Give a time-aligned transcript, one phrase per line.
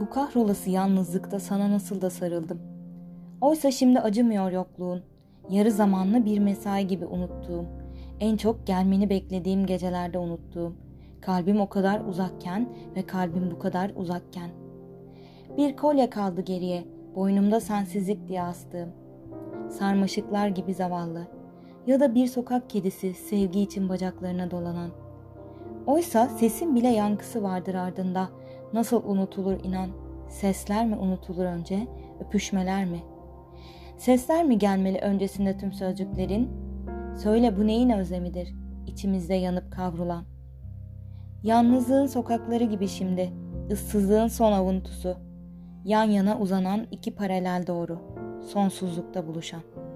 [0.00, 2.60] Bu kahrolası yalnızlıkta sana nasıl da sarıldım.
[3.40, 5.02] Oysa şimdi acımıyor yokluğun.
[5.50, 7.64] Yarı zamanlı bir mesai gibi unuttuğum.
[8.20, 10.76] En çok gelmeni beklediğim gecelerde unuttuğum.
[11.20, 14.50] Kalbim o kadar uzakken ve kalbim bu kadar uzakken.
[15.56, 16.84] Bir kolye kaldı geriye,
[17.14, 18.88] boynumda sensizlik diye astığım.
[19.70, 21.26] Sarmaşıklar gibi zavallı.
[21.86, 24.90] Ya da bir sokak kedisi sevgi için bacaklarına dolanan.
[25.88, 28.28] Oysa sesin bile yankısı vardır ardında.
[28.72, 29.90] Nasıl unutulur inan.
[30.28, 31.86] Sesler mi unutulur önce,
[32.20, 32.98] öpüşmeler mi?
[33.96, 36.50] Sesler mi gelmeli öncesinde tüm sözcüklerin?
[37.22, 38.54] Söyle bu neyin özlemidir,
[38.86, 40.24] içimizde yanıp kavrulan?
[41.42, 43.32] Yalnızlığın sokakları gibi şimdi,
[43.72, 45.16] ıssızlığın son avuntusu.
[45.84, 47.98] Yan yana uzanan iki paralel doğru,
[48.52, 49.87] sonsuzlukta buluşan.''